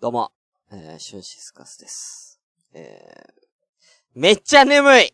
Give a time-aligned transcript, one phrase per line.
[0.00, 0.32] どうも、
[0.72, 2.40] えー、シュンシスカスです。
[2.72, 5.12] えー、めっちゃ眠い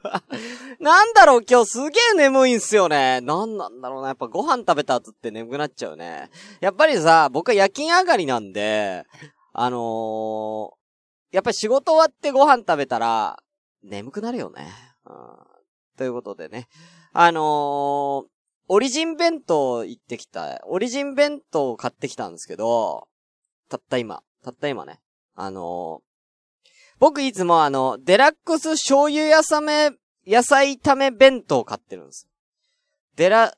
[0.80, 3.20] なんだろう、今日すげえ眠いんすよね。
[3.20, 4.08] なんなんだろうな。
[4.08, 6.30] やっぱご飯食べた後って眠くなっちゃうね。
[6.60, 9.04] やっぱりさ、僕は夜勤上がりなんで、
[9.52, 10.70] あのー、
[11.32, 13.42] やっぱり仕事終わってご飯食べたら、
[13.82, 14.72] 眠くなるよね。
[15.04, 15.36] うん、
[15.98, 16.66] ということでね。
[17.12, 18.24] あのー、
[18.68, 20.62] オリジン弁当行ってきた。
[20.64, 23.06] オリジン弁当を買ってきたんですけど、
[23.72, 24.22] たった今。
[24.44, 25.00] たった今ね。
[25.34, 26.68] あのー、
[26.98, 29.92] 僕いつもあの、デラックス醤油やさめ、
[30.26, 32.28] 野菜炒め弁当買ってるんです。
[33.16, 33.54] デラ、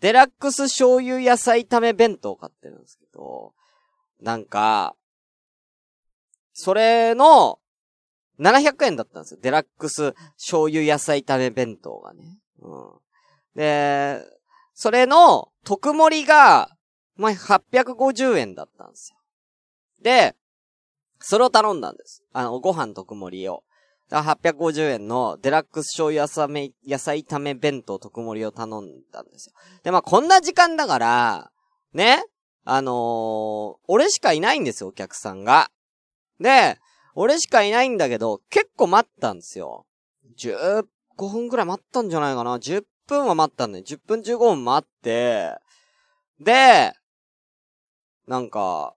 [0.00, 3.52] デラックス醤油野菜炒め弁当買ってるんですけど、
[4.22, 4.96] なんか、
[6.54, 7.58] それの、
[8.40, 9.40] 700円だったんですよ。
[9.42, 12.38] デラックス醤油野菜炒め弁当がね。
[12.60, 12.90] うん。
[13.54, 14.24] で、
[14.72, 16.70] それの特盛りが、
[17.16, 19.17] まあ、850円だったんですよ。
[20.02, 20.34] で、
[21.20, 22.22] それを頼んだんです。
[22.32, 23.64] あの、ご飯特盛りを。
[24.08, 29.52] だから850円のデラックス醤油野菜野菜炒め弁当特盛りを頼んだんですよ。
[29.82, 31.50] で、まあ、こんな時間だから、
[31.92, 32.24] ね、
[32.64, 32.94] あのー、
[33.88, 35.70] 俺しかいないんですよ、お客さんが。
[36.40, 36.78] で、
[37.14, 39.86] 俺しかいないんだけど、結構待ったんですよ。
[40.38, 40.84] 15
[41.16, 42.58] 分くらい待ったんじゃないかな。
[42.58, 43.84] 10分は待ったんだよ。
[43.84, 45.56] 10分15分待って、
[46.40, 46.92] で、
[48.26, 48.94] なんか、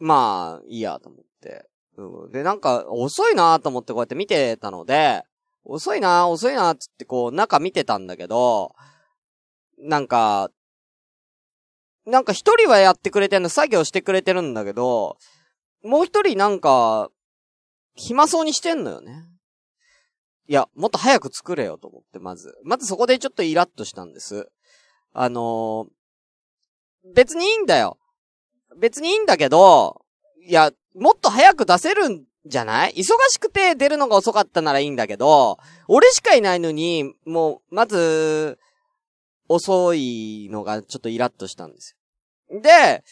[0.00, 1.68] まあ、いいやと思って。
[1.96, 5.22] うん、で、なんか、遅いなと思ってこうやって見てたので、
[5.64, 8.74] 遅いな遅いなつってこう、中見てたんだけど、
[9.78, 10.50] なんか、
[12.06, 15.18] なんか一人はやってくれてんの、作業してくれてるんだけど、
[15.84, 17.10] もう一人なんか、
[17.94, 19.24] 暇そうにしてんのよね。
[20.48, 22.56] いや、もっと早く作れよと思って、まず。
[22.64, 24.50] まずそこでちょっとイラッとしたんです。
[25.12, 27.98] あのー、別にいいんだよ。
[28.76, 30.02] 別にいいんだけど、
[30.46, 32.92] いや、もっと早く出せるんじゃない？
[32.94, 35.58] 忙しくて出るのが遅かったならいいんだけど、
[35.88, 38.58] 俺しかいないのに、もう、まず、
[39.48, 41.96] 遅いのがちょっとイラッとしたんです
[42.50, 42.60] よ。
[42.60, 43.04] で、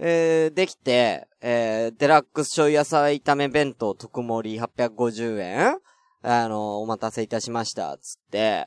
[0.00, 5.78] えー、できて、えー、デラックス醤油野菜炒め弁当特盛り850円
[6.22, 8.66] あの、お待たせいたしました、つって、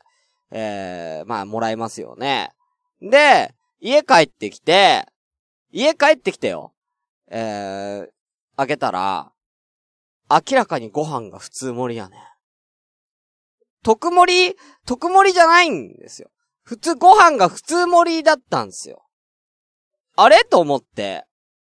[0.52, 2.52] えー、まあ、もらえますよね。
[3.02, 5.06] で、家帰ってきて、
[5.72, 6.74] 家帰ってきてよ。
[7.30, 8.08] えー、
[8.58, 9.32] 開けたら、
[10.30, 12.18] 明らかにご飯が普通盛りやね。
[13.84, 14.56] 特盛り、
[14.86, 16.30] 特盛りじゃないんですよ。
[16.64, 19.06] 普通、ご飯が普通盛りだったんですよ。
[20.16, 20.44] あれ？
[20.44, 21.26] と思って。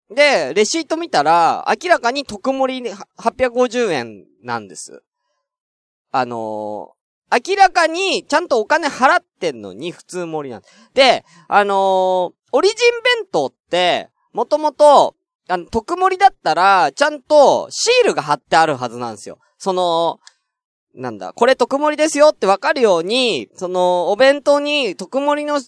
[0.09, 2.89] で、レシート見たら、明らかに特盛り
[3.19, 5.03] 850円なんです。
[6.11, 10.61] あのー、明らかにちゃんとお金払ってんのに普通盛りなん
[10.95, 15.15] で、あのー、オリジン弁当って、もともと、
[15.47, 19.39] あの、特盛りだったら、ちゃんとシールが貼ってあるはずなんですよ。
[19.57, 20.19] その、
[20.93, 25.61] なんだ、これ特盛りですよってわかるように、その、お弁当に特盛りの、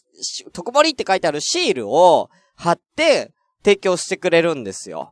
[0.54, 3.32] 特盛りって書いてあるシールを貼って
[3.64, 5.12] 提供してくれるんですよ。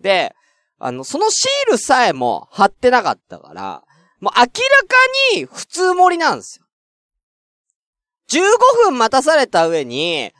[0.00, 0.34] で、
[0.78, 3.84] あの、そのシールさえも貼ってなかったから、
[4.20, 4.54] もう明らか
[5.34, 6.66] に普通盛りなんですよ。
[8.30, 10.32] 15分待たされた上に、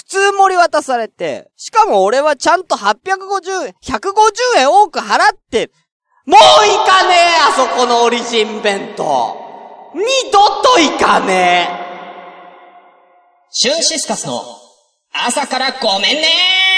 [0.00, 5.70] 普通盛り渡されて、しかも俺はちゃんと850、150円多く払って、
[6.24, 7.18] もう行かねえ
[7.50, 9.36] あそこのオリジン弁当。
[9.94, 11.80] 二度と行かねえ。
[13.50, 14.42] シュンシスカスの
[15.12, 16.69] 朝からごめんねー。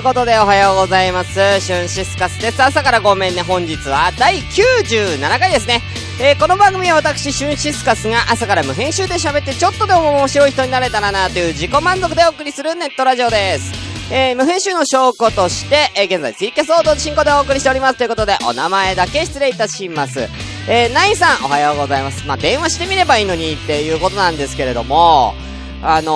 [0.00, 1.60] ということでおはようございます。
[1.60, 2.62] シュンシスカスです。
[2.62, 3.42] 朝からごめんね。
[3.42, 5.82] 本日は第97回ですね。
[6.18, 13.74] えーこの番組は私、シュンシスカスが朝から無編集で喋ってちょっとでも面白い人になれたらなという自己満足でお送りするネットラジオです。
[14.10, 17.98] えー無編集の証拠として、えー現在ツイキャスを同時進行でお送りしております。
[17.98, 20.30] ということで、お名前だけ失礼いたします。
[20.66, 22.26] えー、ナインさん、おはようございます。
[22.26, 25.34] まあ、電話してみればいいのにっていうことなんですけれども、
[25.82, 26.12] あの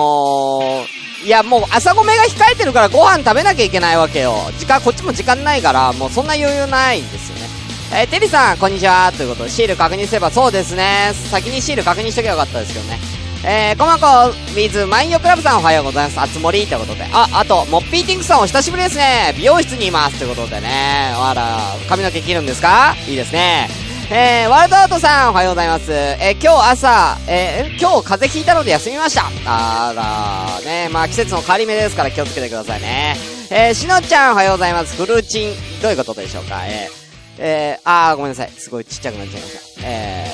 [0.87, 0.94] ー、
[1.25, 4.35] いや、もう朝ごめが控えてるからご飯食べなきゃいけないわけよ。
[4.59, 7.49] 時間、こっちも時間ないから、もうそんな余裕ないんですよね。
[7.91, 9.11] えー、テリーさん、こんにちは。
[9.17, 11.13] ということで、シール確認すればそうですね。
[11.31, 12.99] 先にシール確認しとけばよかったですけどね。
[13.43, 16.19] えー、コマコ、ミズ、マインヨクラブさんおはようございます。
[16.19, 17.07] あつ森ということで。
[17.11, 19.33] あ、あと、モッピーティンクさんお久しぶりですね。
[19.35, 20.19] 美容室にいます。
[20.19, 21.11] ということでね。
[21.15, 22.95] あら、髪の毛切るんですか？
[23.07, 23.67] いいですね。
[24.11, 25.91] えー、ワールドアートさんおはようございます。
[25.91, 29.23] えー、今日朝、えー、今日風邪ひいたので休みました。
[29.47, 33.17] あら、ね、まあ季節の変わり目ですから気をつけてくださいね。
[33.49, 34.95] えー、しのちゃんおはようございます。
[34.95, 36.67] フルーチン、どういうことでしょうか？
[36.67, 36.91] えー、
[37.39, 38.51] えー、あー、ごめんなさい。
[38.51, 39.81] すごいちっちゃくなっちゃいました。
[39.83, 40.31] え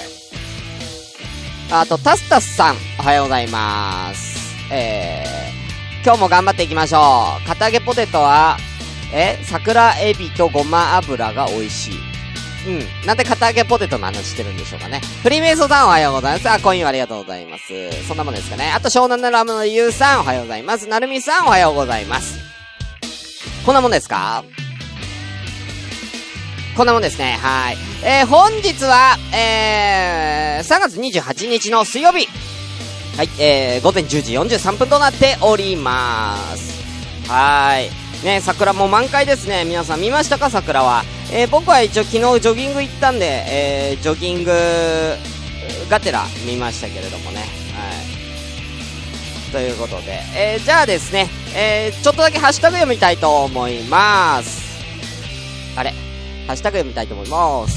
[1.69, 4.37] ー、あと、タスタスさん、おはようございます。
[4.69, 7.47] えー、今日も頑張っていきましょう。
[7.47, 8.57] 片揚げポテトは、
[9.13, 12.10] え、桜エビとごま油が美味しい。
[12.67, 13.07] うん。
[13.07, 15.01] なんで片揚げポテトの話してるんでしょうかね。
[15.23, 16.49] フリーメイソさんおはようございます。
[16.49, 17.63] あ、コインありがとうございます。
[18.07, 18.71] そんなもんですかね。
[18.75, 20.87] あと、湘南のラムのゆうさんおはようございます。
[20.87, 22.39] なるみさんおはようございます。
[23.65, 24.43] こんなもんですか？
[26.75, 27.37] こんなもんですね。
[27.41, 27.77] はい。
[28.03, 32.27] えー、本日は、えー、3月28日の水曜日。
[33.17, 36.81] はい、えー、午前10時43分となっております。
[37.29, 38.00] はい。
[38.23, 39.65] ね、桜も満開ですね。
[39.65, 41.03] 皆さん見ましたか桜は？
[41.33, 44.51] えー、僕は一応昨日ジョギング行ったんで、えー、ジョギング
[45.89, 47.39] がてら見ましたけれどもね。
[47.39, 47.49] はい。
[49.51, 54.61] ということで、えー、じゃあですね、えー、ちょっとだけハッシュタグ読みたいと思います。
[55.75, 55.91] あれ？
[56.45, 57.75] ハッシュタグ読みたいと思います。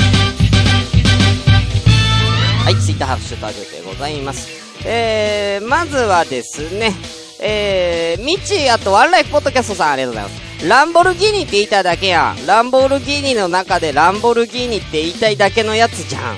[2.64, 4.50] はい、ツイッターハッシュタグでございます。
[4.86, 6.92] えー、まずはですね、
[7.40, 10.68] えー、ミチー、あとワンライフポッドキャストさんありがとうございます。
[10.68, 12.46] ランボルギーニって言いたいだけやん。
[12.46, 16.36] ランボルギーニの中でランボルギーニって言いたいだけのやつじゃん。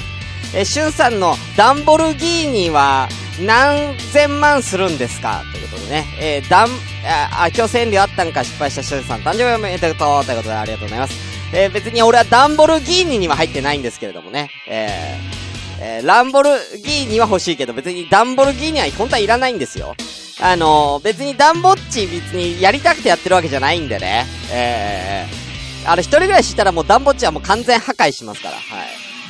[0.54, 3.08] えー、シュンさんのダンボルギーニは
[3.40, 5.42] 何千万するんですか？
[5.52, 6.06] ということでね。
[6.18, 6.68] えー、ダン、
[7.04, 11.14] あ、今日千里あったんか失敗したシュンさん誕生日おめでとうということでありがとうございます。
[11.54, 14.50] えー、別に俺はダンボルギーニには入ってないんですけれどもね。
[14.66, 15.35] えー、
[15.80, 16.50] えー、ランボル
[16.82, 19.94] ギーニは欲しいけど、別にダンボルギーニは本当はいらないんですよ。
[20.40, 24.26] あのー、別にダンボッチ別にやりたくてやってるわけじゃないんでね。
[24.52, 28.56] えー、あれ一人暮らししたらもうダンボッチはもう完全破壊しますから。
[28.56, 28.62] はい。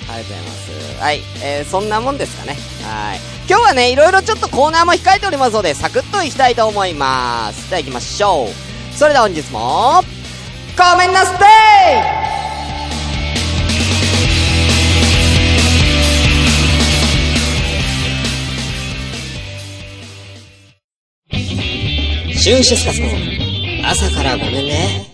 [0.08, 1.02] ありがとうございます。
[1.02, 1.20] はい。
[1.42, 2.56] えー、そんなもんですかね。
[2.82, 3.20] はい。
[3.48, 7.70] 今日はね、いろいろちょっとコーナーも控えておりますので、サクッといきたいと思います。
[7.70, 8.96] では行きましょう。
[8.96, 10.02] それでは本日も、
[10.76, 12.55] ごめんなステイ
[22.46, 23.08] シュンシスカスの
[23.90, 25.04] 朝からごめんね。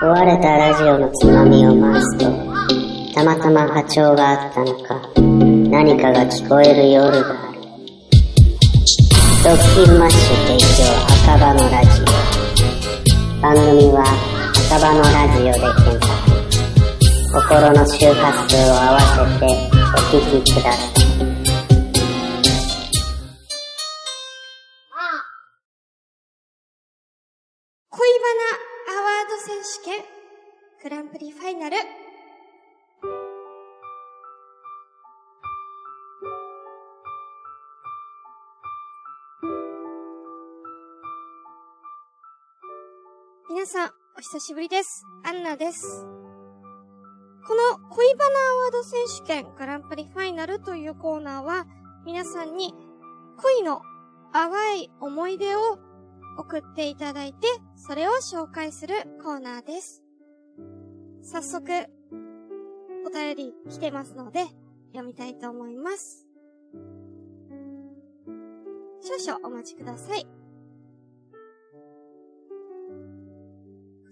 [0.00, 2.24] 壊れたラジオのつまみを回すと、
[3.14, 5.02] たまたま波長があったのか、
[5.70, 7.60] 何かが聞こえる夜がある。
[9.44, 10.84] ドッキンマッシュ提供
[11.28, 13.42] 赤羽のラジオ。
[13.42, 14.02] 番組は
[14.70, 16.07] 赤羽のラジオで検索。
[17.40, 19.06] 心の周波数を合わせ
[19.38, 21.08] てお聞きください。
[27.90, 30.02] 恋バナアワード選手権
[30.82, 31.76] グランプリファイナル
[43.48, 45.04] 皆さん、お久しぶりです。
[45.24, 46.17] アンナです。
[47.48, 51.66] この恋バナアワード選手権グランプリファイナルというコーナーは
[52.04, 52.74] 皆さんに
[53.38, 53.80] 恋の
[54.34, 55.78] 淡い思い出を
[56.36, 60.02] 送っていただいてそれを紹介するコーナーです。
[61.22, 61.64] 早速
[63.06, 64.44] お便り来てますので
[64.92, 66.26] 読みたいと思います。
[69.00, 70.24] 少々お待ちください。
[70.24, 70.28] こ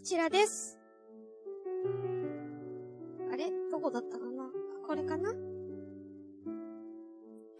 [0.03, 0.86] ちらです。
[3.77, 4.51] どこだったかな？
[4.87, 5.29] これかな？
[5.29, 5.33] あ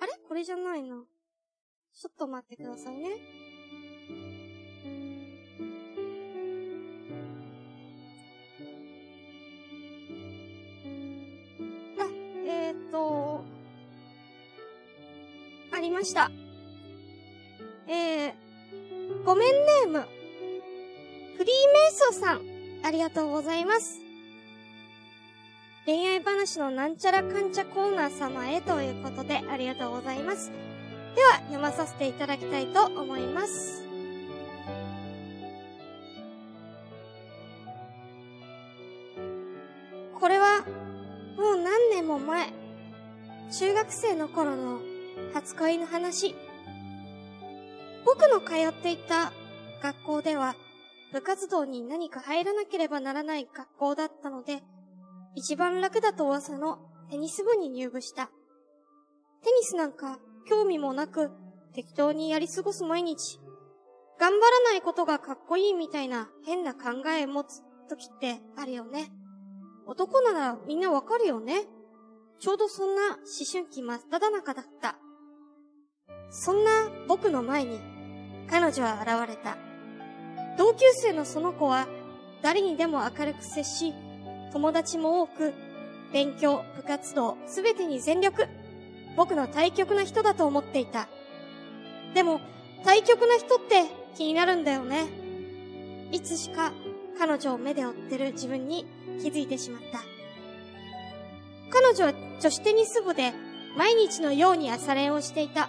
[0.07, 0.13] れ？
[0.27, 1.05] これじゃないな。
[1.93, 3.19] ちょっと待ってくださいね。
[11.99, 12.09] あ、
[12.47, 13.45] えーと、
[15.71, 16.31] ありました。
[17.89, 18.33] えー、
[19.23, 20.01] ごめんネーム、
[21.37, 21.47] フリーメイ
[21.93, 22.41] ソーさん、
[22.87, 24.01] ありがとうございます。
[25.87, 30.51] 恋愛話のなんちゃらかんちゃコーナー様へということでありがとうございます。
[31.15, 33.85] では、読まさせていただきたいと思います。
[40.19, 40.65] これは、
[41.37, 42.53] もう何年も前、
[43.57, 44.81] 中学生の頃の
[45.35, 46.35] 初恋の話。
[48.05, 49.31] 僕の通っていた
[49.81, 50.57] 学校では、
[51.13, 54.65] 部活動に何か入らなければならない学校だったので、
[55.37, 56.79] 一番楽だと噂の
[57.11, 58.27] テニス部に入部した。
[58.27, 58.33] テ
[59.61, 61.31] ニスなんか興味もなく
[61.75, 63.39] 適当にやり過ごす毎日。
[64.19, 69.13] 頑張らないことがかっこいいみたいな変な考え持つ時ってあるよね。
[69.87, 71.67] 男ならみんなわかるよね。
[72.41, 73.17] ちょうどそんな思
[73.53, 74.97] 春期真っ只中だった。
[76.31, 76.71] そんな
[77.09, 77.79] 僕の前に
[78.49, 79.59] 彼女は現れた。
[80.57, 81.87] 同級生のその子は
[82.43, 83.93] 誰にでも明るく接し、
[84.53, 85.53] 友達も多く、
[86.13, 88.47] 勉強、部活動、すべてに全力。
[89.17, 91.09] 僕の対極な人だと思っていた。
[92.15, 92.41] でも、
[92.85, 93.85] 対極な人って
[94.17, 95.07] 気になるんだよね。
[96.13, 96.73] いつしか
[97.19, 98.87] 彼女を目で追ってる自分に
[99.21, 100.01] 気づいてしまった。
[101.71, 103.33] 彼女は女子テニス部で
[103.77, 105.69] 毎日のように朝練をしていた。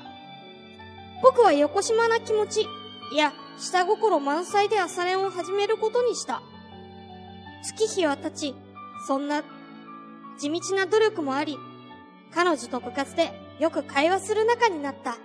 [1.24, 2.68] 僕は横島な気持ち、
[3.14, 6.42] いや、下心満載で朝練を始めることにした。
[7.64, 8.56] 月日は経ち、
[9.06, 9.44] そんな
[10.38, 11.58] 地道な努力もあり、
[12.34, 15.18] 彼女と部活でよく会話する仲になった。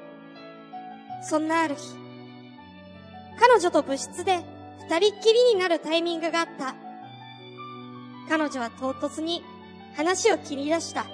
[1.23, 1.97] そんなある日、
[3.39, 4.41] 彼女と部室で
[4.89, 6.75] 二人っきりになるタイミングがあった。
[8.29, 9.43] 彼女は唐突に
[9.97, 11.05] 話を切り出した。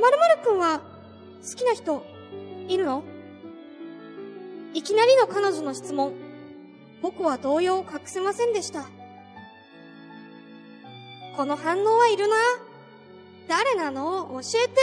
[0.00, 0.80] まるまるくんは
[1.42, 2.04] 好きな人
[2.68, 3.02] いるの
[4.74, 6.12] いきなりの彼女の質問。
[7.02, 8.86] 僕は動揺を隠せませんでした。
[11.36, 12.36] この反応はいるな。
[13.46, 14.40] 誰なの？
[14.42, 14.80] 教えて。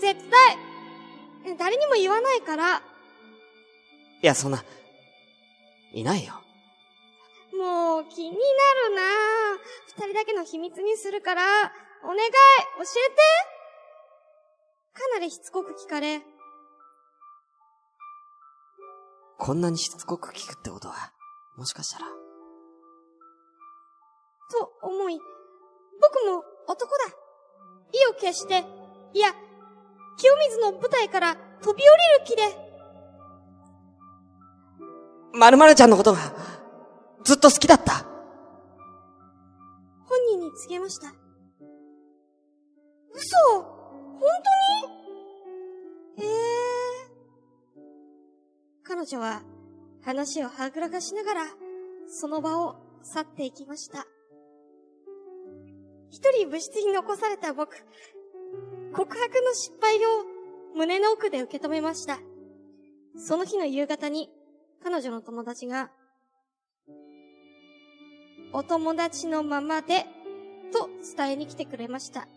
[0.00, 1.56] 絶対。
[1.58, 2.78] 誰にも言わないから。
[2.78, 2.82] い
[4.22, 4.64] や、そんな、
[5.92, 6.34] いないよ。
[7.58, 8.36] もう気にな
[8.88, 9.02] るな
[9.86, 11.42] 二人だけの秘密にするから、
[12.04, 12.30] お願い、教
[12.80, 13.16] えて
[14.92, 16.22] かなりしつこく聞かれ、
[19.38, 21.12] こんなにしつこく聞くってことは、
[21.56, 22.06] もしかしたら、
[24.50, 25.20] と思い、
[26.00, 27.14] 僕も男だ。
[27.92, 28.64] 意を決して、
[29.12, 29.32] いや、
[30.16, 32.42] 清水の舞台から飛び降りる気で、
[35.32, 36.18] まるまるちゃんのことが、
[37.24, 38.04] ずっと好きだった。
[40.06, 41.12] 本人に告げました。
[43.12, 44.20] 嘘本
[46.16, 46.26] 当に？
[46.26, 46.28] ええ
[48.84, 49.42] 彼女は
[50.04, 51.46] 話をはぐらかしながら、
[52.06, 54.06] その場を去っていきました。
[56.14, 57.74] 一人部室に残された僕、
[58.94, 60.00] 告白の失敗を
[60.76, 62.20] 胸の奥で受け止めました。
[63.18, 64.30] その日の夕方に、
[64.84, 65.90] 彼女の友達が、
[68.52, 70.06] お友達のままで、
[70.72, 72.28] と伝えに来てくれました。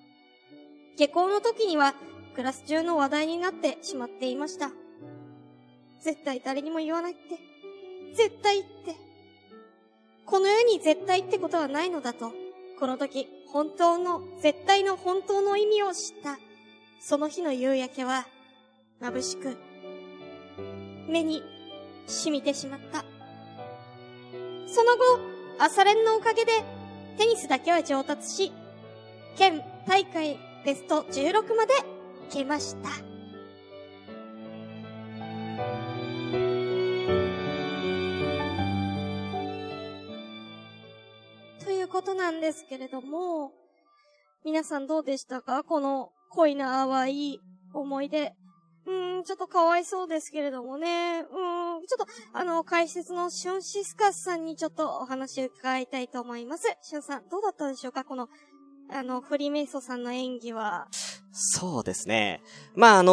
[0.98, 1.94] 下校の時には、
[2.34, 4.72] クラス中の話題になってしまっていました。
[6.02, 7.38] 絶対誰にも言わないって。
[8.16, 8.96] 絶対って。
[10.26, 12.34] この世に絶対ってことはないのだと、
[12.80, 16.38] この時、本当の、絶対の本当の意味を知った。
[17.00, 18.28] その日の夕焼けは、
[19.02, 19.58] 眩しく、
[21.10, 21.42] 目に
[22.06, 23.04] 染みてしまった。
[24.68, 25.04] その後、
[25.58, 26.52] 朝練のおかげで、
[27.18, 28.52] テニスだけは上達し、
[29.38, 31.74] 県大会ベスト16まで
[32.30, 33.07] 行けました。
[42.08, 43.52] ことなんですけれども、
[44.46, 45.66] 皆さんどうでしたか？
[45.66, 47.40] この恋の淡い
[47.74, 48.34] 思い出。
[48.86, 51.20] うーん、ちょっとかわいそうですけれどもね。
[51.20, 56.64] うーん、ちょっと、あの、解説のシュンシスカスさんにちょっとお話を伺いたいと思います。
[56.82, 58.06] シュンさん、どうだったでしょうか？
[58.06, 58.30] この、
[58.90, 60.88] あの、フリーメイソさんの演技は。
[61.32, 62.42] そうですね。
[62.76, 63.12] まあ、あの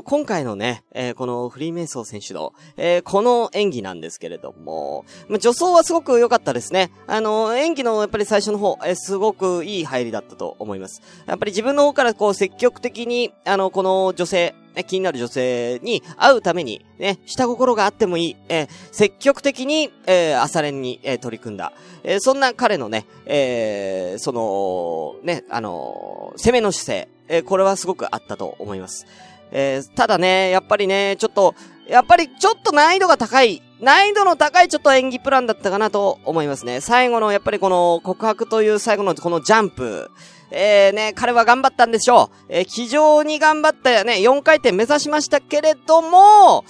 [0.00, 6.90] ー今回のね、えーこのフリーメイソー選手の、えーこの演技なんですけれども、まあ、助走はすごく良かったですね。
[7.06, 11.00] あの演技のやっぱり最初の方、えすごくいい入りだったと思います。
[11.26, 21.72] やっぱり自分の方からこう積極的に、あの、この女性、ね気になる女性に会うために、ね、下心があってもいい、えー積極的に、えー朝練に、えー取り組んだ。
[22.04, 29.06] えーそんな彼のね、えーその、ね、あのー攻めの姿勢、えーこれはすごくあったと思います。
[29.50, 31.54] えーただね、やっぱりね、ちょっと、
[31.88, 36.80] やっぱりちょっと難易度が高い、難易度の高いちょっと演技プランだったかなと思いますね。
[36.80, 40.10] 最後のやっぱりこの告白という最後のこのジャンプ、
[40.50, 42.46] えー、ね、彼は頑張ったんでしょう。
[42.48, 46.64] えー非常に頑張ったよね、4回転目指しましたけれども、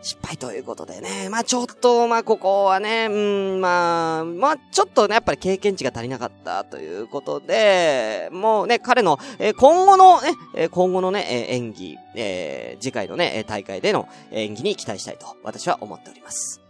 [0.00, 1.28] 失敗ということでね。
[1.28, 16.60] まあちょっと、まあここはね、うん、まあ、まあちょっとね、やっぱり経験値が足りなかったということで、もうね、彼の、えー今後のね、え今後のね、え演技、えー次回のね、大会での演技に期待したいと、私は思っております。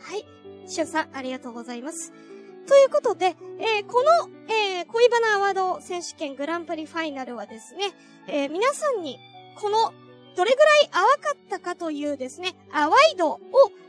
[0.00, 0.24] はい。
[0.68, 2.12] しゅんさん、ありがとうございます。
[2.66, 7.92] ということで、えーこの、えー恋バナアワード選手権グランプリファイナルはですね、
[8.26, 9.18] えー皆さんに、
[9.60, 9.92] この、
[10.38, 13.40] どれぐらい淡かったかというですね、淡い度を、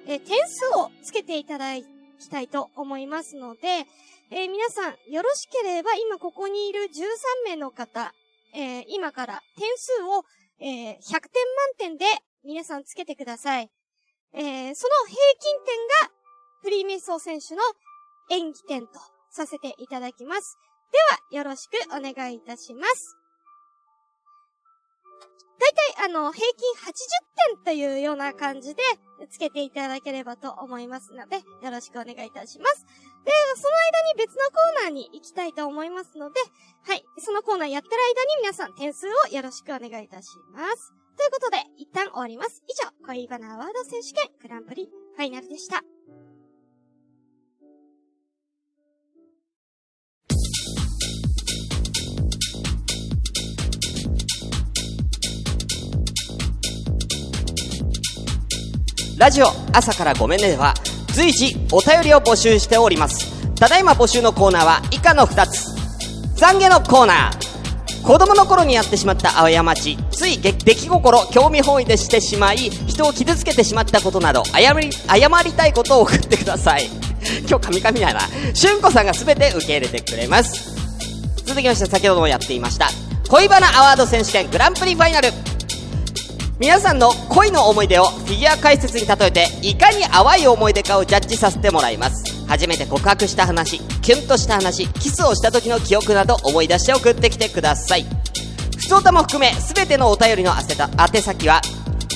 [0.07, 1.83] え点数をつけていただき
[2.31, 3.85] たいと思いますので、
[4.31, 8.15] えー皆さん、よろしければ、今ここにいる13名の方、
[8.55, 10.23] えー今から点数を、
[10.59, 11.29] えー100点満
[11.77, 12.05] 点で
[12.43, 13.69] 皆さんつけてください。
[14.33, 16.11] えその平均点が、
[16.63, 17.61] フリーメイソー選手の
[18.31, 18.93] 演技点と
[19.29, 20.57] させていただきます。
[21.31, 23.18] では、よろしくお願いいたします。
[25.59, 28.81] だいたい、あの、平均80点というような感じで、
[29.29, 32.85] つけていただければと思いますので、よろしくお願いいたします。
[33.25, 36.39] で、その間に別のコーナーに行きたいと思いますので、
[36.83, 37.03] はい。
[37.17, 40.93] そのコーナーやってる間に皆さん点数をよろしくお願いいたします。
[41.17, 42.63] ということで、一旦終わります。
[42.67, 45.83] 以上、恋バナアワード選手権グランプリファイナルでした。
[59.19, 60.73] ラジオ朝からごめんねでは
[61.13, 63.53] 随時お便りを募集しております。
[63.55, 65.65] ただいま募集のコーナーは以下の2つ。
[66.39, 68.01] 懺悔のコーナー。
[68.01, 76.89] 子供の頃にやってしまった過ち、つい出来心、興味本位でしてしまい、人を傷つけてしまったことなど、謝り、謝りたいことを送ってください。
[77.45, 78.21] 今日カミカミだな。
[78.53, 80.71] しゅんこさんが全て受け入れてくれます。
[81.45, 82.89] 続きまして先ほどもやっていました。
[83.27, 85.33] 恋バナアワード選手権グランプリファイナル。
[86.59, 92.45] 皆さんの恋の思い出をフィギュア解説に例えて、いかに淡い思い出かをジャッジさせてもらいます。
[92.47, 98.05] 初めて告白した話、キュンとした話、キスをした時の記憶など思い出して送ってきてください。
[98.77, 101.61] 普通歌も含め、すべてのお便りの宛先は、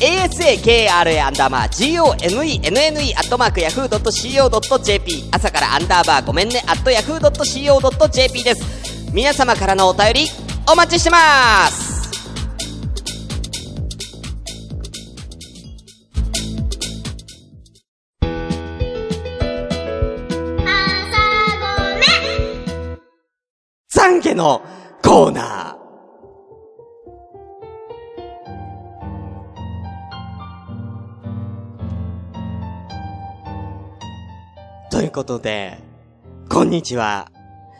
[0.01, 9.13] asakra アンダーマー gomenne アットマーク yahoo.co.jp 朝からアンダーバーごめんねアット yahoo.co.jp です。
[9.13, 10.25] 皆様からのお便り、
[10.69, 11.92] お待ちしてます
[24.13, 24.61] 懺悔の
[25.01, 25.83] コーナー。
[34.91, 35.79] ということで、
[36.47, 37.31] こんにちは。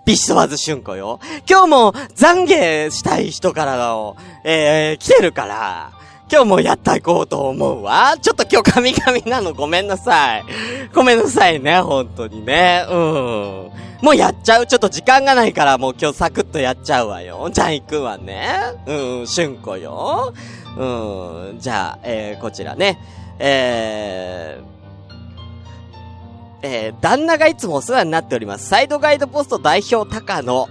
[0.06, 1.20] ビシソワーズシュンコよ。
[1.48, 5.92] 今日も懺悔したい人からの、えー、来てるから、
[6.34, 8.16] 今日もやっていこうと思うわ。
[8.20, 10.44] ちょっと今日神々なのごめんなさい。
[10.92, 12.84] ごめんなさいね、本当にね。
[12.90, 12.96] うん。
[14.02, 14.66] もうやっちゃう。
[14.66, 17.52] ちょっと時間がないからもう今日サクッとやっちゃうわよ。
[17.54, 18.52] じゃあ行くわね。
[18.88, 20.34] うん、しゅんこよ。
[20.76, 20.84] う
[21.54, 22.98] ん、じゃあ、えー、こちらね。
[23.38, 28.68] えー、えー、旦那がいつもお世話になっております。
[28.70, 30.68] サイドガイドポスト代表高の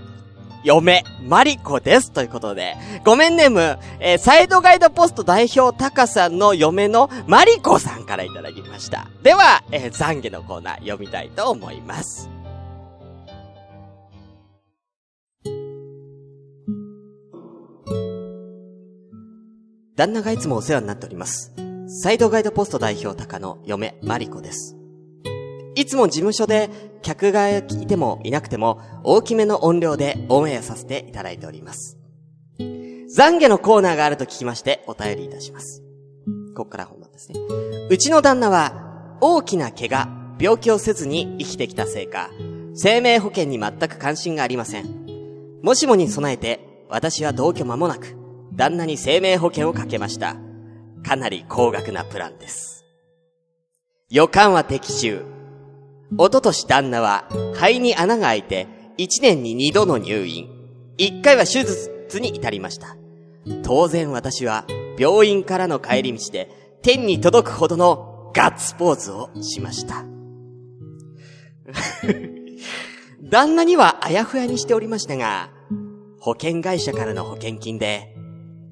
[0.64, 2.12] 嫁、マリコです。
[2.12, 9.08] ということで、ごめんねむ、えー、サイドガイドポスト代表高さんの嫁のマリコさんからいただきました。
[9.22, 12.30] では、えー、懺悔のコーナー読みたいと思います。
[19.96, 21.52] 旦那がいつもお世話になっております。
[21.86, 24.81] サイドガイドポスト代表高の嫁、マリコです。
[25.74, 26.70] いつも事務所で
[27.02, 31.98] 客がいてもいなくても大きめの音量でオンエアさせていただいております。
[32.58, 35.82] 懺悔のコーナーがあると聞きましてお便りいたします。
[36.54, 37.38] こっから本番ですね。
[37.90, 40.08] うちの旦那は大きな怪我、
[40.38, 42.30] 病気をせずに生きてきたせいか、
[42.74, 45.02] 生命保険に全く関心がありません。
[45.62, 48.16] もしもに備えて私は同居間もなく
[48.54, 50.36] 旦那に生命保険をかけました。
[51.06, 52.84] かなり高額なプランです。
[54.10, 55.41] 予感は的中。
[56.18, 60.48] おととし旦那は肺に穴が開いて1年に2度の入院。
[60.98, 62.96] 1回は手術に至りました。
[63.62, 64.66] 当然私は
[64.98, 66.50] 病院からの帰り道で
[66.82, 70.04] 天に届くほどのガッツポーズをしました。
[73.22, 75.50] 旦那にはあやふやにしておりましたが、
[76.20, 78.14] 保険会社からの保険金で、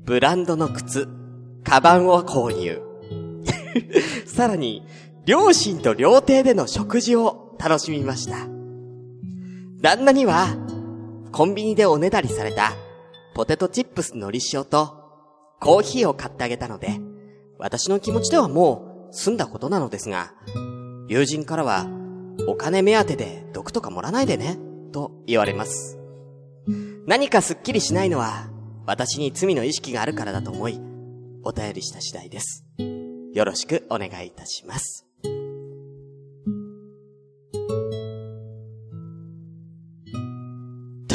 [0.05, 1.09] ブランドの靴、
[1.65, 2.81] カバンを購入。
[4.27, 4.87] さらに、
[5.27, 8.47] 両親と料亭での食事を楽しみました。
[9.81, 10.49] 旦那には、
[11.33, 12.73] コンビニでおねだりされた、
[13.35, 15.01] ポテトチップスのり塩と、
[15.61, 17.01] コーヒーを買ってあげたので、
[17.59, 20.33] 私の気持ちではもう済んだことなのですが、
[21.09, 21.87] 友人からは、
[22.49, 24.59] お金目当てで毒とか盛らないでね、
[24.93, 25.99] と言われます。
[27.07, 28.51] 何かすっきりしないのは、
[28.87, 30.81] 私に罪の意識があるからだと思い、
[31.45, 32.65] お便りした次第です。
[33.33, 35.10] よろしくお願いいたします。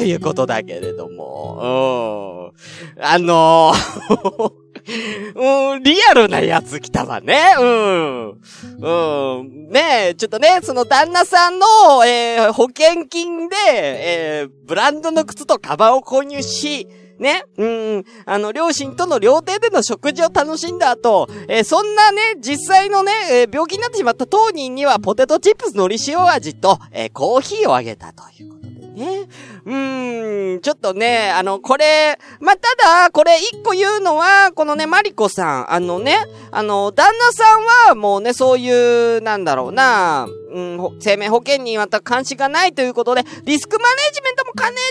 [0.07, 2.53] いうことだけれども、
[2.97, 3.03] うん。
[3.03, 4.65] あのー
[5.35, 7.55] うん、リアルなやつ来たわね。
[7.59, 8.29] うん。
[8.29, 9.69] うん。
[9.71, 11.65] ねえ、ちょっとね、その旦那さんの、
[12.05, 16.87] えー、保険金で、えー、ブランドの靴とカバンを購入し、
[17.17, 28.64] ね、うん、あの、両親との料亭での食事を楽しんだ後、えーそんなね、実際のね、えー病気になってしまった当人にはポテトチップスのり塩味と、えーコーヒーをあげたということ
[28.95, 29.27] ね。
[29.65, 36.17] うーん、ちょっとね、あの、これ、まあ、ただ、これ一個言うのは、このね、マリコさん、あのね、
[36.51, 44.81] あの、旦那さんはもうね、そういう、なんだろうな、うん、生命保険にまた関心がないということで、リスクマネジメントも兼ね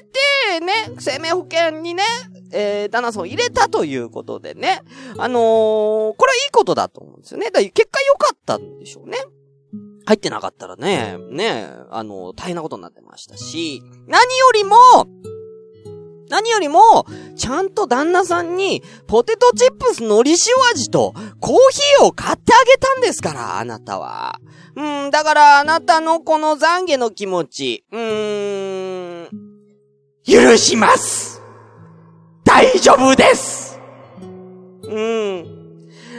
[0.58, 2.02] て、ね、生命保険にね、
[2.52, 4.82] えー、旦那さんを入れたということでね、
[5.18, 7.46] あのーこれはいいことだと思うんですよね。
[7.46, 9.18] だから結果良かったんでしょうね。
[10.06, 14.76] 入ってなかったらね、ね、あの、大変なことになってましたし、何よりも、
[16.28, 20.36] 何よりも、ちゃんと旦那さんに、ポテトチップスのり塩
[20.72, 24.40] 味と、コーヒーを買ってあげたんですから、あなたは。
[24.76, 29.28] うん、だから、あなたのこの懺悔の気持ち、うーん、
[30.26, 31.42] 許します
[32.44, 33.78] 大丈夫です
[34.82, 35.63] うん。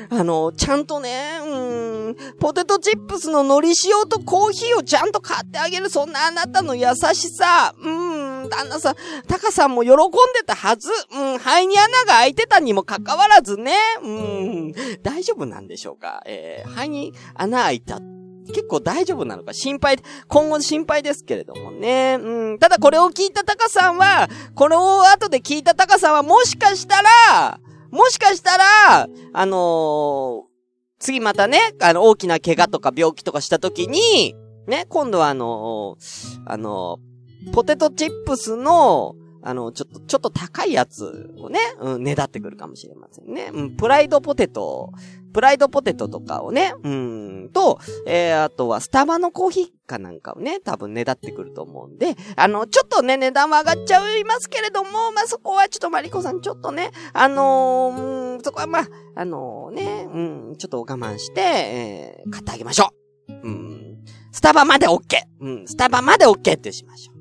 [0.09, 8.95] あの、ちゃんとね、うん、ポテトチップスの海苔塩とコーヒーをちゃんと買ってあげる、そんなあなたの優しさ、うん、旦那さん、
[9.27, 16.21] タカさんも喜んでたはず、うん、肺に穴が開いてたにもかかわらずね、うん、大丈夫なんでしょうか？
[16.25, 17.99] えー、肺に穴開いた。
[18.47, 22.19] 結構大丈夫なのか心配、今後心配ですけれどもね。
[22.21, 22.59] うん。
[22.59, 27.59] ただこれを聞いたタカさんは、これを後で聞いたタカさんはもしかしたら、
[27.95, 30.55] もしかしたら、あのー
[30.97, 34.35] 次またね、あの、大きな怪我とか病気とかした時に、
[34.67, 43.51] ね、今度はあのーあのーポテトチップスの、あの、ちょっと、ちょっと高いやつをね、うん、ねだってくるかもしれませんね。
[43.53, 44.91] うん、プライドポテト、
[45.33, 60.19] プライドポテトとかをね、うん、と、えー、あとはスタバのコーヒーかなんかをね、多分ねだってくると思うんで、あの、ちょっとね、値段は上がっちゃいますけれども、まあ、そこはちょっとマリコさんちょっとね、あのーうんそこはまあ、あのね、う
[60.53, 62.89] ん、ちょっと我慢して、えー、買ってあげましょ
[63.29, 63.33] う。
[63.33, 63.97] うん。
[64.31, 64.99] スタバまで OK!
[65.39, 67.14] うん、スタバまで OK ってしましょう。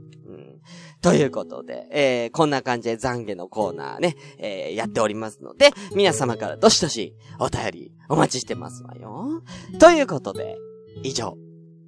[1.04, 9.42] ということで、えー、こんな感じで懺悔のコーナーね、えー、やっておりますので、皆様からどしどしお便りお待ちしてますわよ。
[9.78, 10.56] ということで、
[11.02, 11.36] 以上、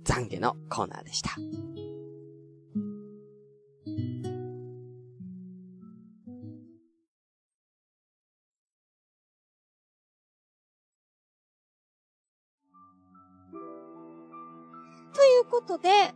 [0.05, 1.31] 懺悔のコーナーでした。
[15.15, 16.13] ということで、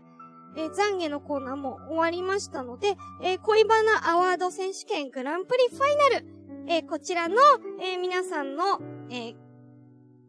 [0.56, 6.26] えー懺悔のコーナーも終わりましたので、えー恋バナアワード選手権グランプリファイナル、
[6.68, 7.36] えーこちらの、
[7.80, 9.34] え皆さんの、え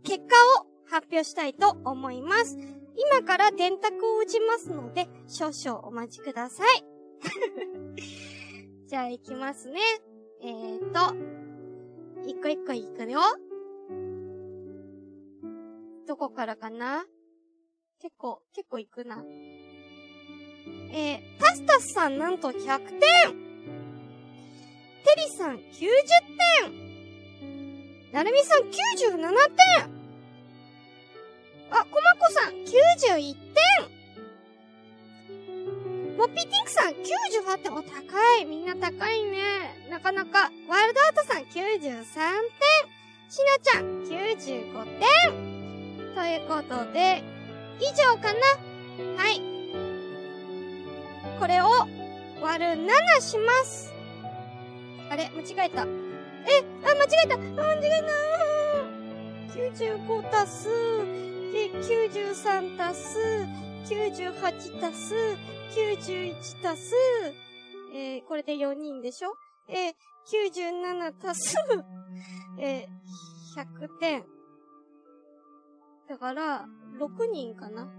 [0.04, 2.58] 結果を発表したいと思います。
[2.96, 6.86] 今から電卓を打ちますので、少々お待ちください。
[8.88, 9.80] じゃあ行きますね。
[10.42, 11.16] えーと、
[12.28, 13.20] 一個一個いくよ。
[16.08, 17.06] どこからかな？
[18.00, 19.24] 結構、結構いくな。
[20.94, 23.00] えー、タスタスさんなんと100点。
[25.04, 25.60] テリさん90
[26.62, 28.12] 点。
[28.12, 30.02] なるみさん97点。
[31.72, 33.42] あ、コマコさん91点。
[36.18, 37.74] モッピーティンクさん98点。
[37.74, 38.46] お、高い。
[38.46, 39.88] みんな高いね。
[39.90, 40.52] なかなか。
[40.68, 42.02] ワイルドアートさん93点。
[43.30, 45.62] しなちゃん95点。
[46.14, 47.24] ということで、
[47.80, 48.40] 以上かな。
[49.24, 49.51] はい。
[51.42, 51.66] これを
[52.40, 53.92] 割る7します。
[55.10, 55.32] あれ？
[55.36, 55.82] 間違えた。
[55.82, 57.34] え、あ、間違えた。
[57.34, 59.58] あ間違えた。
[59.60, 60.70] 95足す、
[61.52, 63.18] で、93足す、
[63.90, 65.16] 98足す、
[65.76, 66.36] 91
[66.72, 66.94] 足す、
[67.96, 69.34] えー、これで4人でしょ？
[69.68, 69.94] えー、
[70.54, 71.56] 97足す、
[72.60, 74.24] えー、100点。
[76.08, 76.68] だから、
[77.00, 77.90] 6人かな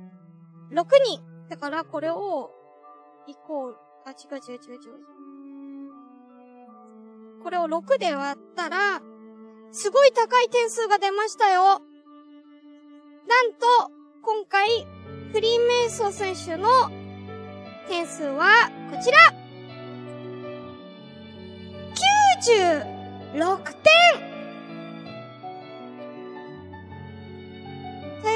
[0.70, 2.61] ?6 人だから、これを、
[3.26, 5.12] イコール、あ、違う違う違う違う。
[7.42, 9.00] これを6で割ったら、
[9.70, 11.62] すごい高い点数が出ましたよ。
[13.28, 14.86] なんと、今回、
[15.32, 16.68] フリーメイソー選手の
[17.88, 19.18] 点数は、こちら
[23.34, 24.31] !96 点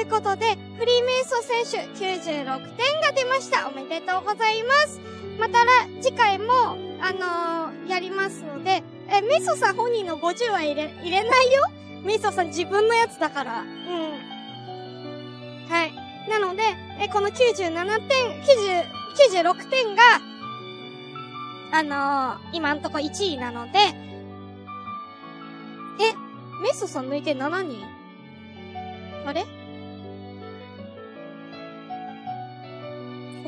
[0.07, 2.45] いういうことで、フリーメイソ選手96
[2.77, 3.67] 点が出ました。
[3.67, 5.01] おめでとうございます。
[5.37, 11.61] またら、次回も、あのーやりますので、え、メイソさん本人の50は入れ、入れないよ？
[12.03, 13.61] メイソさん自分のやつだから。
[13.61, 13.67] うん。
[15.69, 15.93] はい。
[16.29, 16.63] なので、
[17.01, 18.85] え、この97点、90、
[19.43, 20.03] 96点が、
[21.73, 23.93] あのー今んとこ1位なので、え、
[26.61, 27.83] メイソさん抜いて7人？
[29.25, 29.45] あれ？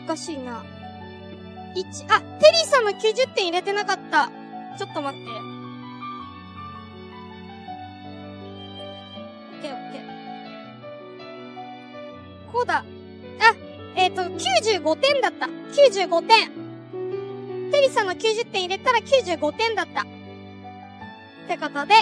[0.10, 0.64] かしいな。
[1.76, 4.32] 1、あ、テリーさんの90点入れてなかった。
[4.78, 5.30] ちょっと待って。
[5.30, 5.34] オ
[9.60, 10.02] ッケーオッケー。
[12.52, 12.78] こうだ。
[12.78, 12.84] あ、
[13.96, 15.46] えっ、と、95点だった。
[15.46, 16.50] 95点。
[17.72, 20.02] テリーさんの90点入れたら95点だった。
[20.02, 20.06] っ
[21.48, 21.94] てことで、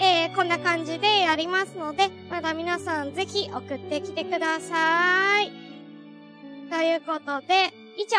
[0.00, 5.65] えー、こんな感じでやりますので、まだ皆さんぜひ送ってきてください。
[6.76, 8.18] ということで、以上、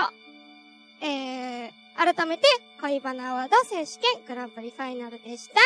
[1.08, 2.44] えー、改めて、
[2.82, 5.60] 恋バナアワード選手権グランプリファイナルでした。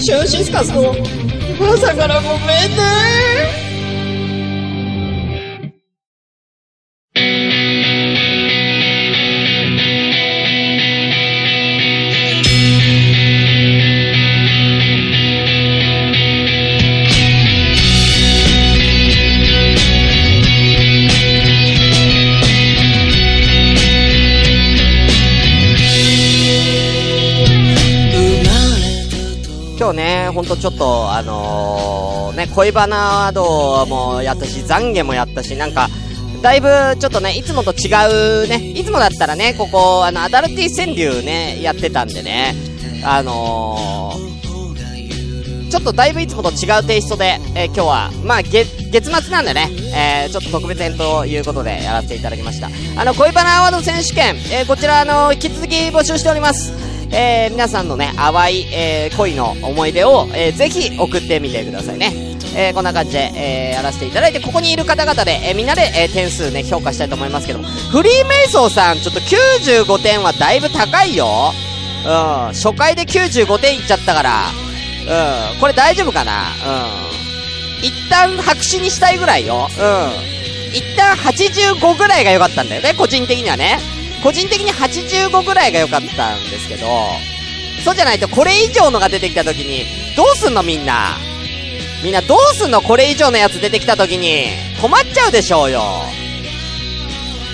[0.00, 0.94] シュンシスカスの
[1.74, 3.71] 朝からごめんね
[30.62, 35.88] ちょっと、あのー、ね、恋バナードもやったし、懺悔もやったし、なんか、
[36.40, 36.68] だいぶ、
[37.00, 42.54] ちょっとね、いつもと違うね、いつもだったらね、ここ、あの、アダルティ川柳ね、やってたんでね、
[43.04, 52.68] あのー、ちょっとだいぶいつもと違うテイストで、えー今日は、まあ、月、月末なんでね、えー、ちょっと特別編ということでやらせていただきました。
[52.96, 56.91] あの、恋バナアワード選手権、えこちら、あの引き続き募集しております。
[57.14, 62.12] えー、皆さんのね、淡い、えー、恋の思い出を、えー、ぜひ送ってみてくださいね。
[62.54, 71.52] えー、こんな感じで、えー、やらせていただいて、ここにいる方々で、えー、みんなで、えー、点数ね、評価したいと思いますけども、フリーメイソーさん、ちょっと95点はだいぶ高いよ。
[72.04, 72.08] うん、
[72.54, 74.44] 初回で95点いっちゃったから、
[75.52, 76.32] うん、これ大丈夫かな？
[76.32, 77.86] うん。
[77.86, 79.68] 一旦白紙にしたいぐらいよ。
[79.68, 80.74] うん。
[80.74, 83.78] 一旦85ぐらいが良かったんだよね、個人的にはね。
[84.22, 86.86] 個人的に85ぐらいが良かったんですけど、
[87.84, 89.84] そうじゃないとこれ以上のが出てきた時に、
[90.16, 91.16] どうすんのみんな？
[92.04, 94.48] みんなどうすんのこれ以上のやつ出てきた時に。
[94.80, 95.82] 困っちゃうでしょうよ。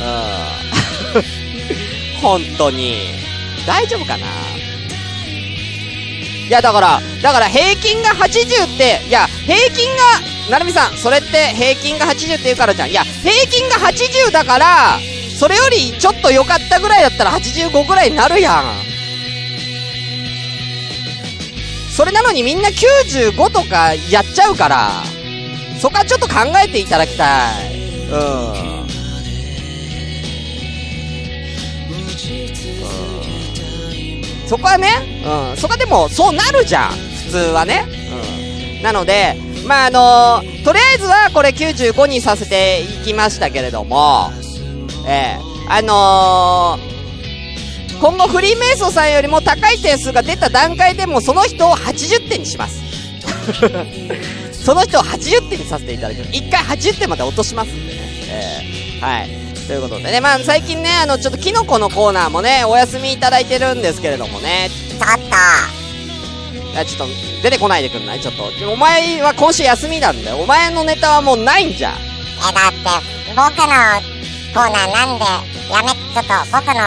[0.01, 1.23] うん。
[2.23, 3.13] 本当に。
[3.67, 4.27] 大丈夫かな？
[6.49, 10.03] いや、だから、だから平均が80って、いや、平均が、
[10.51, 12.91] なるみさん、それって平均が80って言うからじゃん。
[12.91, 14.99] いや、平均が80だから、
[15.39, 18.65] それよりちょっと良かったぐらいだったら85ぐらいになるやん。
[21.97, 24.91] それなのにみんな95とかやっちゃうから、
[25.81, 27.73] そこはちょっと考えていただきたい。
[28.11, 28.17] う
[28.65, 28.89] ん。
[34.49, 34.89] そこはね、
[35.25, 36.91] うん、そこはでも、そうなるじゃん。
[36.91, 37.85] 普通はね。
[38.77, 38.83] うん。
[38.83, 44.31] なので、まあ、あのーとりあえずはこれ95にさせていきましたけれども、
[45.07, 52.83] ええあのー、今後フリーメイソーさんよりも高い点数が出た段階でもその人を80点にします。
[54.65, 56.31] その人を80点にさせていただきます。
[56.33, 58.01] 一回80点まで落としますんでね。
[58.31, 59.49] ええはい。
[59.67, 68.21] ということでね、まあ最近ね、あの、ちょっとキノコのコーナーもね、お休みいただいてるんですけれどもね、ちょっと、ちょっと、出てこないでくんない？
[68.21, 68.45] ちょっと。
[68.71, 70.39] お前は今週休みなんだよ。
[70.39, 71.95] お前のネタはもうないんじゃん。
[71.95, 72.79] え、だって、
[73.37, 74.18] 僕の
[74.59, 75.25] コーナーなんで、
[75.73, 76.83] やめ、ちょっと僕の、じゃ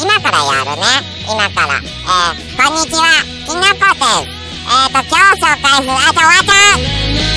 [0.00, 0.86] 今からやるね。
[1.28, 1.74] 今から。
[1.74, 3.10] えー、こんにちは、
[3.44, 4.30] きなこです。
[4.30, 7.35] えーと、今日紹介する、あ、じゃ終わった